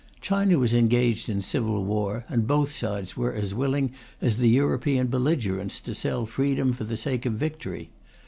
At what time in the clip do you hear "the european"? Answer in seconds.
4.37-5.05